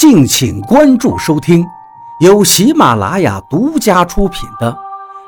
[0.00, 1.62] 敬请关注收听，
[2.20, 4.72] 由喜马拉雅独家出品的《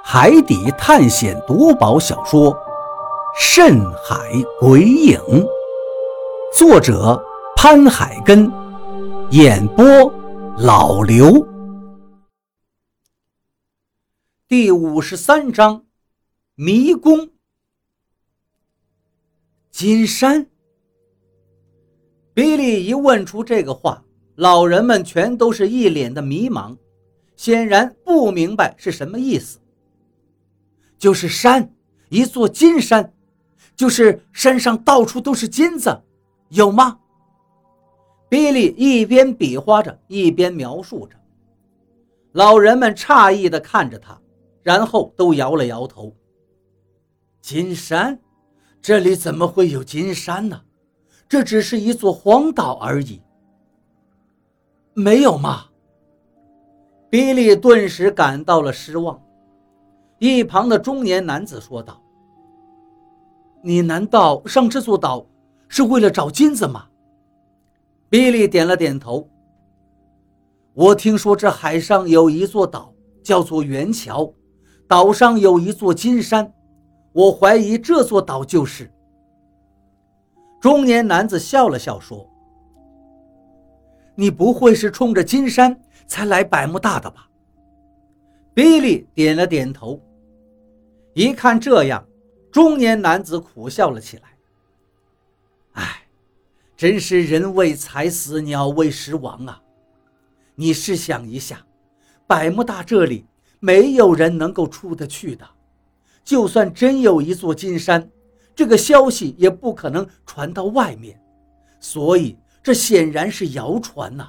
[0.02, 2.50] 海底探险夺宝小说》
[3.38, 4.16] 《深海
[4.58, 5.20] 鬼影》，
[6.56, 7.22] 作者
[7.54, 8.50] 潘海根，
[9.32, 9.84] 演播
[10.56, 11.46] 老刘。
[14.48, 15.84] 第五十三章，
[16.54, 17.28] 迷宫。
[19.70, 20.46] 金山。
[22.32, 24.02] 比利一问出这个话。
[24.36, 26.76] 老人们全都是一脸的迷茫，
[27.36, 29.58] 显然不明白是什么意思。
[30.98, 31.70] 就是山，
[32.08, 33.12] 一座金山，
[33.76, 36.00] 就是山上到处都是金子，
[36.48, 36.98] 有吗？
[38.28, 41.16] 比利一边比划着，一边描述着。
[42.32, 44.18] 老人们诧异地看着他，
[44.62, 46.16] 然后都摇了摇头。
[47.42, 48.18] 金山？
[48.80, 50.62] 这里怎么会有金山呢？
[51.28, 53.20] 这只是一座荒岛而已。
[54.94, 55.64] 没有吗？
[57.08, 59.20] 比利顿时感到了失望。
[60.18, 62.00] 一旁的中年男子说道
[63.62, 65.26] ：“你难道上这座岛
[65.68, 66.86] 是为了找金子吗？”
[68.08, 69.28] 比利点了点头。
[70.74, 74.32] 我听说这海上有一座岛，叫做元桥，
[74.86, 76.52] 岛上有一座金山，
[77.12, 78.90] 我怀疑这座岛就是。
[80.60, 82.28] 中年男子笑了笑说。
[84.22, 87.28] 你不会是冲着金山才来百慕大的吧？
[88.54, 90.00] 比利点了点头。
[91.12, 92.06] 一看这样，
[92.52, 94.22] 中年男子苦笑了起来。
[95.72, 96.02] 唉，
[96.76, 99.60] 真是人为财死，鸟为食亡啊！
[100.54, 101.66] 你试想一下，
[102.24, 103.26] 百慕大这里
[103.58, 105.44] 没有人能够出得去的，
[106.22, 108.08] 就算真有一座金山，
[108.54, 111.20] 这个消息也不可能传到外面，
[111.80, 112.38] 所以。
[112.62, 114.28] 这显然是谣传呐！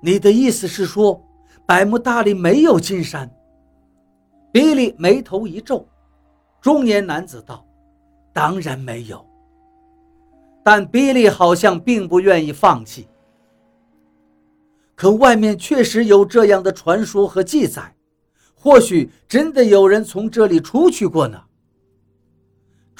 [0.00, 1.20] 你的意思是说，
[1.66, 3.30] 百慕大里没有金山？
[4.52, 5.86] 比利眉头一皱，
[6.60, 7.66] 中年男子道
[8.32, 9.24] ：“当然没有。”
[10.62, 13.08] 但比利好像并不愿意放弃。
[14.94, 17.92] 可外面确实有这样的传说和记载，
[18.54, 21.42] 或许真的有人从这里出去过呢。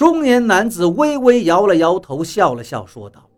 [0.03, 3.31] 中年男子微微摇了摇头，笑了笑，说道：“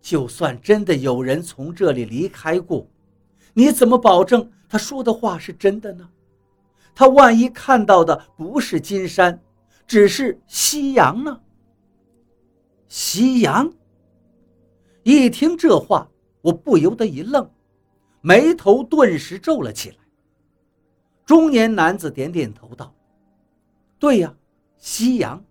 [0.00, 2.86] 就算真的有人从这里离开过，
[3.52, 6.08] 你怎么保证他说的话是真的呢？
[6.94, 9.38] 他万一看到的不是金山，
[9.86, 11.38] 只是夕阳呢？”
[12.88, 13.70] 夕阳。
[15.02, 16.08] 一听这话，
[16.40, 17.46] 我不由得一愣，
[18.22, 19.96] 眉头顿时皱了起来。
[21.26, 22.94] 中年男子点点头道
[24.00, 24.34] ：“对呀。”
[24.88, 25.42] 夕阳，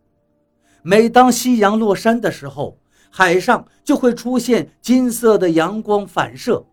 [0.81, 2.79] 每当夕阳落山的时候，
[3.09, 6.66] 海上就会出现金色的阳光反射，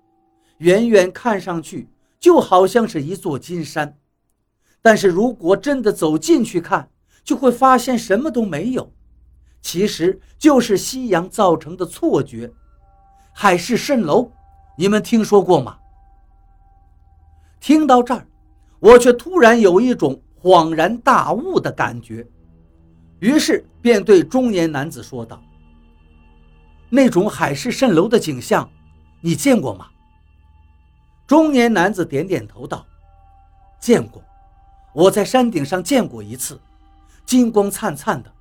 [0.58, 1.88] 远远看上去
[2.20, 3.98] 就好像是一座金山。
[4.80, 6.88] 但是如果真的走近去看，
[7.24, 8.92] 就会发现什么都没有，
[9.60, 12.48] 其实就是夕阳造成的错觉。
[13.34, 14.30] 海市蜃楼，
[14.78, 15.78] 你们听说过吗？
[17.58, 18.24] 听到这儿，
[18.78, 22.24] 我却突然有一种恍然大悟的感觉。
[23.22, 25.40] 于是便对中年男子说道
[26.90, 28.68] ：“那种海市蜃楼的景象，
[29.20, 29.86] 你见过吗？”
[31.24, 32.84] 中年男子点点头道
[33.78, 34.20] ：“见过，
[34.92, 36.60] 我在山顶上见过一次，
[37.24, 38.32] 金光灿灿的，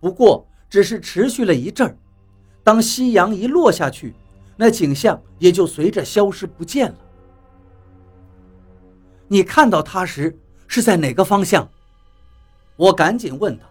[0.00, 1.96] 不过只是持续了一阵儿。
[2.64, 4.12] 当夕阳一落下去，
[4.56, 6.98] 那景象也就随着消失不见了。
[9.28, 10.36] 你看到它时
[10.66, 11.70] 是在哪个方向？”
[12.74, 13.64] 我赶紧问道。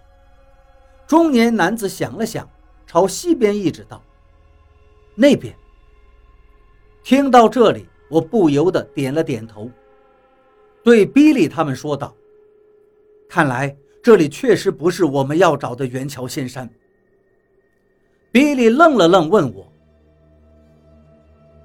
[1.07, 2.49] 中年男子想了想，
[2.88, 4.01] 朝西边一指道
[5.16, 5.55] ：“那边。”
[7.03, 9.69] 听到这里，我不由得点了点头，
[10.83, 12.15] 对比利他们说道
[13.29, 16.67] ：“看来这里确实不是我们要找的元桥仙山。”
[18.31, 19.71] 比利愣了愣，问我：“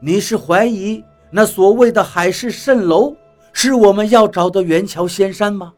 [0.02, 3.16] 你是怀疑那所谓的海市蜃楼
[3.54, 5.72] 是我们要找的元桥仙山吗？”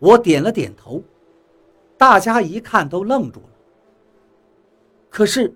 [0.00, 1.02] 我点了点头。
[1.98, 3.48] 大家一看都愣住了。
[5.08, 5.54] 可是，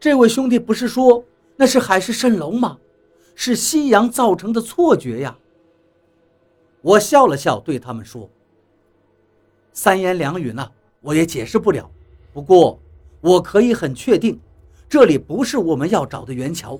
[0.00, 1.24] 这位兄弟不是说
[1.56, 2.78] 那是海市蜃楼吗？
[3.34, 5.36] 是夕阳造成的错觉呀。
[6.80, 8.30] 我笑了笑，对他们说
[9.72, 10.70] ：“三言两语呢，
[11.00, 11.90] 我也解释不了。
[12.32, 12.78] 不过，
[13.20, 14.38] 我可以很确定，
[14.88, 16.78] 这里不是我们要找的元桥。”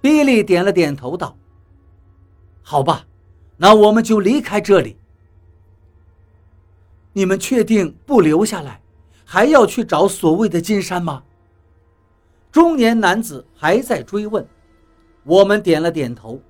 [0.00, 1.36] 比利点了点头，道
[2.62, 3.04] ：“好吧，
[3.56, 4.96] 那我们就离开这里。”
[7.12, 8.80] 你们确定不留下来，
[9.24, 11.22] 还要去找所谓的金山吗？
[12.52, 14.46] 中年男子还在追问，
[15.24, 16.40] 我们点了点头。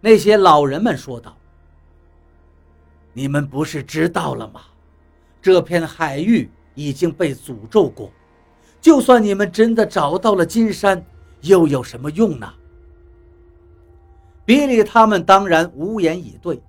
[0.00, 1.36] 那些老人们说道
[3.12, 4.60] ：“你们不是知道了吗？
[5.40, 8.12] 这片海域已经被诅咒过，
[8.80, 11.04] 就算你们真的找到了金山，
[11.40, 12.52] 又有什么用呢？”
[14.44, 16.62] 比利他们当然无言以对，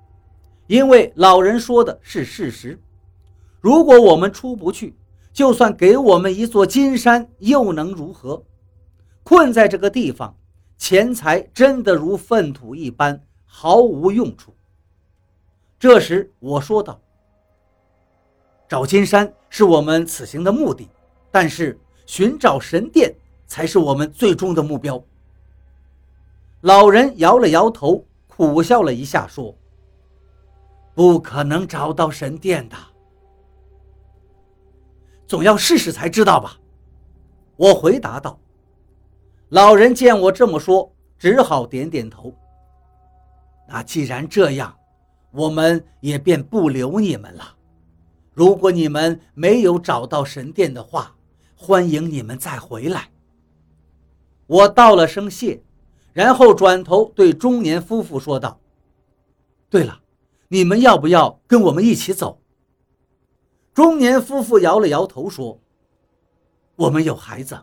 [0.68, 2.80] 因为老人说的是事实。
[3.66, 4.96] 如果我们出不去，
[5.34, 8.44] 就算给我们一座金山，又能如何？
[9.24, 10.38] 困在这个地方，
[10.78, 14.54] 钱财真的如粪土一般，毫无用处。
[15.80, 17.02] 这时我说道
[18.70, 20.88] ：“找金山是我们此行的目的，
[21.32, 23.16] 但是寻找神殿
[23.48, 25.04] 才是我们最终的目标。”
[26.62, 29.56] 老人摇了摇头，苦笑了一下，说
[30.94, 32.78] ：“不可能找到神殿的。”
[35.28, 36.58] 总要试试才知道吧，
[37.56, 38.40] 我回答道。
[39.50, 42.34] 老人见我这么说，只好点点头。
[43.68, 44.76] 那既然这样，
[45.32, 47.56] 我们也便不留你们了。
[48.34, 51.16] 如果你们没有找到神殿的话，
[51.56, 53.10] 欢迎你们再回来。
[54.46, 55.64] 我道了声谢，
[56.14, 58.60] 然后转头对中年夫妇说道
[59.72, 60.00] ：“对了，
[60.50, 62.40] 你们要不要跟我们一起走？”
[63.76, 65.60] 中年夫妇摇了摇头说
[66.78, 67.62] ：“我们有孩子，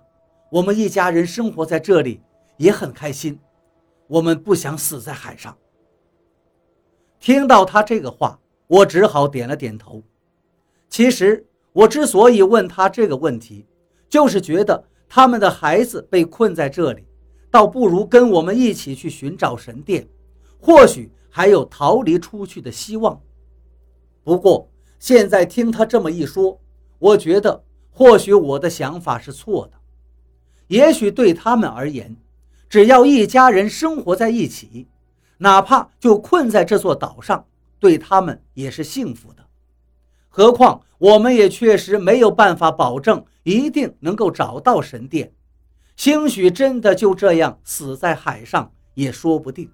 [0.50, 2.20] 我们一家人生活在这里
[2.58, 3.40] 也很开心，
[4.08, 5.56] 我们不想死在海上。”
[7.18, 10.02] 听到他这个话，我只好点了点头。
[10.90, 13.64] 其实我之所以问他这个问题，
[14.06, 17.06] 就是觉得他们的孩子被困在这里，
[17.50, 20.06] 倒不如跟我们一起去寻找神殿，
[20.60, 23.18] 或许还有逃离出去的希望。
[24.22, 24.68] 不过，
[25.02, 26.60] 现在听他这么一说，
[27.00, 29.72] 我觉得或许我的想法是错的。
[30.68, 32.16] 也许对他们而言，
[32.68, 34.86] 只要一家人生活在一起，
[35.38, 37.44] 哪怕就困在这座岛上，
[37.80, 39.44] 对他们也是幸福的。
[40.28, 45.32] 何况我们也确实没有办法保证一定能够找到神殿，
[45.96, 49.68] 兴许真的就这样死在海上也说不定。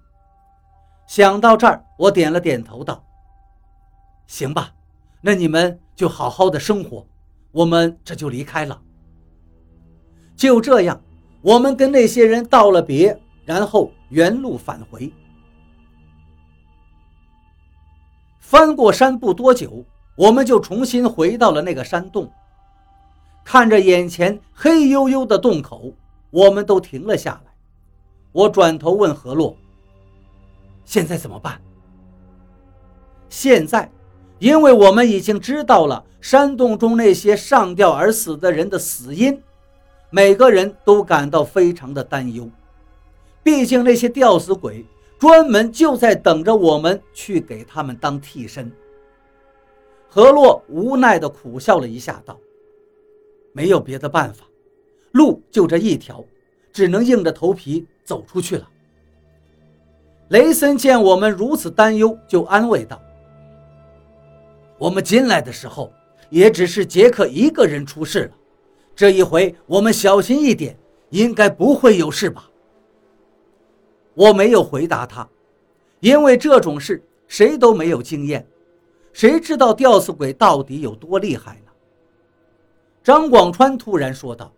[1.07, 3.05] 想到这儿，我点了点头，道
[4.25, 4.73] ：“行吧。”
[5.21, 7.05] 那你们就好好的生活，
[7.51, 8.81] 我们这就离开了。
[10.35, 11.01] 就这样，
[11.41, 15.11] 我们跟那些人道了别，然后原路返回。
[18.39, 19.83] 翻过山不多久，
[20.15, 22.31] 我们就重新回到了那个山洞。
[23.43, 25.93] 看着眼前黑黝黝的洞口，
[26.29, 27.51] 我们都停了下来。
[28.31, 29.57] 我转头问何洛
[30.85, 31.59] ：“现在怎么办？”
[33.27, 33.91] 现在。
[34.39, 39.41] 因为我们已经知道了山洞中那些上吊而死的人的死因，
[40.09, 42.49] 每个人都感到非常的担忧。
[43.43, 44.85] 毕竟那些吊死鬼
[45.17, 48.71] 专门就在等着我们去给他们当替身。
[50.07, 52.37] 何洛无奈地苦笑了一下，道
[53.53, 54.45] ：“没有别的办法，
[55.11, 56.23] 路就这一条，
[56.71, 58.67] 只能硬着头皮走出去了。”
[60.29, 63.01] 雷森见我们如此担忧，就安慰道。
[64.79, 65.91] 我们进来的时候，
[66.29, 68.31] 也只是杰克一个人出事了。
[68.95, 70.77] 这一回我们小心一点，
[71.09, 72.49] 应该不会有事吧？
[74.13, 75.27] 我没有回答他，
[75.99, 78.47] 因为这种事谁都没有经验，
[79.11, 81.71] 谁知道吊死鬼到底有多厉害呢？
[83.03, 84.51] 张广川突然说道：“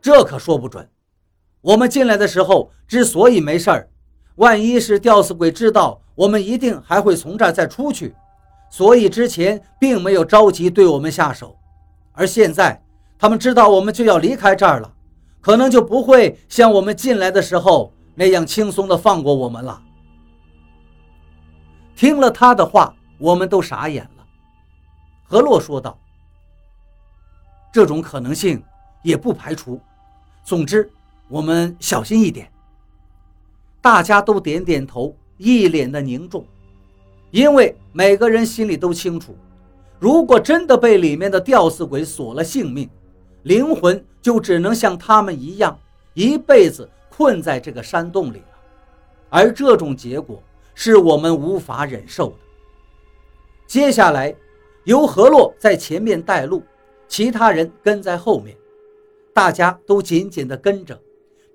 [0.00, 0.88] 这可说不准。
[1.60, 3.88] 我们进来的时候之所以没事儿，
[4.36, 8.14] 万一是吊死鬼知道我们一定还会从这儿再出去。”
[8.72, 11.54] 所以之前并没有着急对我们下手，
[12.12, 12.82] 而现在
[13.18, 14.90] 他们知道我们就要离开这儿了，
[15.42, 19.82] 可能就不会像我们进来的时候那样轻松的放过我们了。
[21.94, 24.24] 听了他的话，我们都傻眼了。
[25.22, 25.98] 何洛说道
[27.70, 28.62] ：“这种可能性
[29.02, 29.78] 也不排除。
[30.44, 30.90] 总之，
[31.28, 32.50] 我们小心一点。”
[33.82, 36.46] 大家都点点头，一脸的凝重。
[37.32, 39.34] 因为每个人心里都清楚，
[39.98, 42.88] 如果真的被里面的吊死鬼索了性命，
[43.44, 45.76] 灵魂就只能像他们一样，
[46.12, 48.44] 一辈子困在这个山洞里了。
[49.30, 50.42] 而这种结果
[50.74, 52.36] 是我们无法忍受的。
[53.66, 54.36] 接下来，
[54.84, 56.62] 由何洛在前面带路，
[57.08, 58.54] 其他人跟在后面，
[59.32, 61.00] 大家都紧紧地跟着，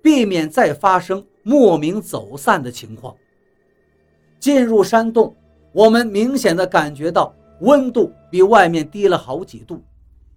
[0.01, 3.15] 避免再发生莫名走散的情况。
[4.39, 5.35] 进入山洞。
[5.77, 9.83] 我们明显的感觉到温度比外面低了好几度，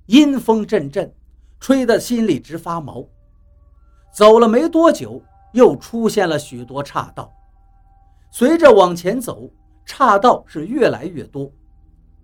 [0.05, 1.11] 阴风阵阵，
[1.59, 3.03] 吹得心里直发毛。
[4.13, 5.23] 走了没多久，
[5.55, 7.33] 又出现了许多岔道。
[8.31, 9.49] 随着往前走，
[9.87, 11.51] 岔道是越来越多，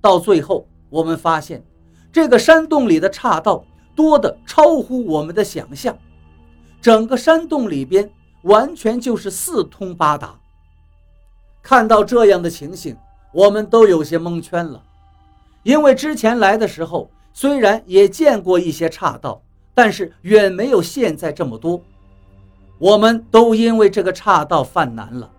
[0.02, 1.64] 到最后，我们发现
[2.12, 5.96] 这个山洞里的岔道多得超乎我们的想象，
[6.82, 10.38] 整个山洞里边完全就是四通八达。
[11.62, 12.96] 看到这样的情形，
[13.33, 14.83] 我们都有些蒙圈了，
[15.62, 19.42] 因为之前来的时候虽然也见过一些岔道，
[19.75, 21.80] 但是远没有现在这么多。
[22.78, 25.30] 我们都因为这个岔道犯难了。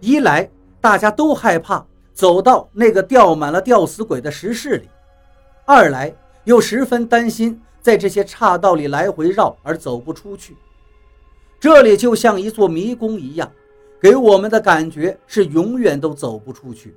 [0.00, 0.48] 一来
[0.80, 4.86] 大家都害怕走到那个吊满了吊死鬼的石室里；
[5.64, 10.56] 二来又十分担心在这些岔道里来回绕而走不出去。
[11.58, 13.50] 这里就像一座迷宫一样，
[14.00, 16.94] 给我们的感觉是永远都走不出去。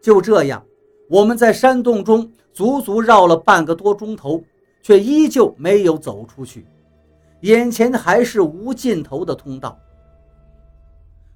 [0.00, 0.64] 就这样，
[1.08, 4.42] 我们在山洞中足足绕了半个多钟头，
[4.82, 6.66] 却依旧没有走出去，
[7.42, 9.78] 眼前还是无尽头的通道。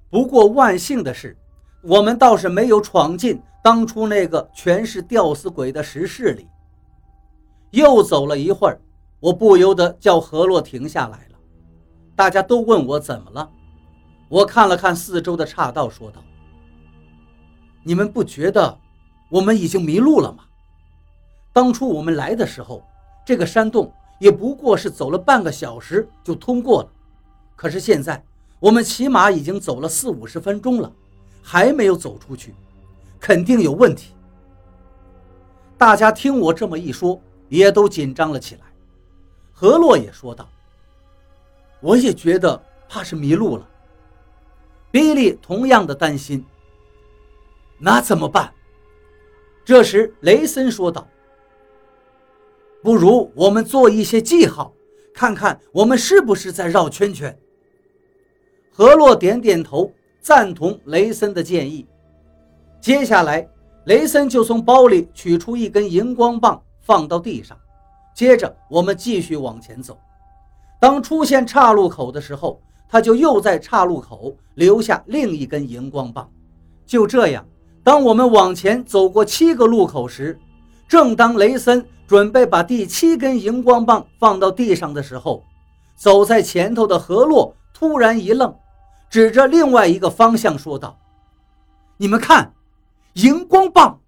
[0.09, 1.35] 不过万幸的是，
[1.81, 6.47] 我们倒是没有闯进当初那个全是吊死鬼的石室里。
[7.71, 8.79] 又走了一会儿，
[9.19, 11.37] 我不由得叫何洛停下来了。
[12.15, 13.49] 大家都问我怎么了，
[14.29, 16.23] 我看了看四周的岔道，说道
[17.83, 18.77] ：“你们不觉得
[19.29, 20.43] 我们已经迷路了吗？
[21.53, 22.83] 当初我们来的时候，
[23.25, 26.89] 这个山洞也不过是走了半个小时就通过了，
[27.55, 28.23] 可是现在……”
[28.59, 30.91] 我们起码已经走了四五十分钟了，
[31.43, 32.55] 还没有走出去，
[33.19, 34.15] 肯定有问题。
[35.77, 38.61] 大家听我这么一说，也都紧张了起来。
[39.53, 40.49] 何洛也说道
[41.81, 43.69] ：“我也觉得怕是迷路了。”
[44.97, 46.43] 比利同样的担心。
[47.77, 48.51] 那怎么办？
[49.63, 51.07] 这时雷森说道
[52.81, 54.73] ：“不如我们做一些记号，
[55.13, 57.37] 看看我们是不是在绕圈圈。”
[58.73, 61.85] 何洛点点头，赞同雷森的建议。
[62.81, 63.47] 接下来，
[63.85, 67.55] 雷森就从包里取出一根荧光棒，放到地上。
[68.15, 69.95] 接着，我们继续往前走。
[70.81, 76.29] 当出现岔路口的时候，他就又在岔路口留下另一根荧光棒。
[76.85, 77.45] 就这样，
[77.83, 80.39] 当我们往前走过七个路口时，
[80.87, 85.43] 正当雷森准备把第七根荧光棒放到地上的时候，
[85.95, 88.55] 走在前头的何洛突然一愣。
[89.09, 90.97] 指着另外一个方向说道
[91.95, 92.53] ：“你们看，
[93.13, 93.99] 荧光棒。”